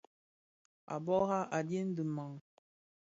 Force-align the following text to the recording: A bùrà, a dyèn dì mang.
A 0.95 0.95
bùrà, 1.05 1.39
a 1.57 1.59
dyèn 1.67 1.89
dì 1.95 2.03
mang. 2.15 2.35